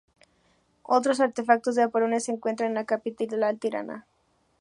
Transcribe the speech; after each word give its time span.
Otros 0.81 1.19
artefactos 1.19 1.75
de 1.75 1.83
Apolonia 1.83 2.19
se 2.19 2.31
encuentran 2.31 2.69
en 2.69 2.73
la 2.73 2.85
capital, 2.85 3.59
Tirana. 3.59 4.07